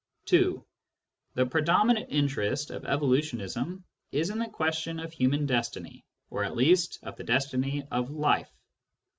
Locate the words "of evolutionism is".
2.71-4.31